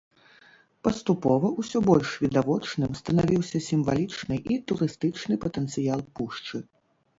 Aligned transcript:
Паступова 0.85 1.51
ўсё 1.63 1.77
больш 1.89 2.09
відавочным 2.23 2.97
станавіўся 3.01 3.63
сімвалічны 3.69 4.35
і 4.53 4.59
турыстычны 4.73 5.41
патэнцыял 5.47 5.99
пушчы. 6.17 6.67